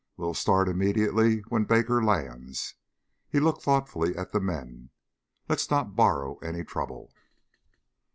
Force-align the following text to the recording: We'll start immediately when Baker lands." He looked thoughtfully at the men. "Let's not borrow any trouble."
We'll 0.17 0.33
start 0.33 0.67
immediately 0.67 1.41
when 1.49 1.65
Baker 1.65 2.03
lands." 2.03 2.73
He 3.29 3.39
looked 3.39 3.61
thoughtfully 3.61 4.15
at 4.17 4.31
the 4.31 4.39
men. 4.39 4.89
"Let's 5.47 5.69
not 5.69 5.95
borrow 5.95 6.39
any 6.39 6.63
trouble." 6.63 7.13